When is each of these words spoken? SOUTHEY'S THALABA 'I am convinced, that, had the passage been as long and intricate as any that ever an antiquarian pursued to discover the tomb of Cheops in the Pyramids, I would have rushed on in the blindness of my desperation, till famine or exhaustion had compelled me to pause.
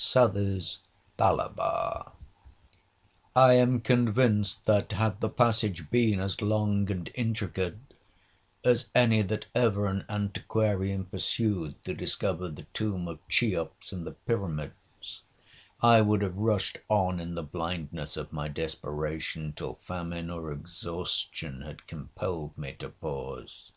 SOUTHEY'S 0.00 0.78
THALABA 1.18 2.12
'I 3.34 3.52
am 3.54 3.80
convinced, 3.80 4.64
that, 4.66 4.92
had 4.92 5.20
the 5.20 5.28
passage 5.28 5.90
been 5.90 6.20
as 6.20 6.40
long 6.40 6.88
and 6.88 7.10
intricate 7.16 7.78
as 8.64 8.90
any 8.94 9.22
that 9.22 9.46
ever 9.56 9.86
an 9.86 10.04
antiquarian 10.08 11.04
pursued 11.06 11.82
to 11.82 11.94
discover 11.94 12.48
the 12.48 12.62
tomb 12.72 13.08
of 13.08 13.18
Cheops 13.28 13.92
in 13.92 14.04
the 14.04 14.12
Pyramids, 14.12 15.22
I 15.82 16.00
would 16.02 16.22
have 16.22 16.36
rushed 16.36 16.78
on 16.88 17.18
in 17.18 17.34
the 17.34 17.42
blindness 17.42 18.16
of 18.16 18.32
my 18.32 18.46
desperation, 18.46 19.52
till 19.52 19.80
famine 19.82 20.30
or 20.30 20.52
exhaustion 20.52 21.62
had 21.62 21.88
compelled 21.88 22.56
me 22.56 22.74
to 22.74 22.90
pause. 22.90 23.72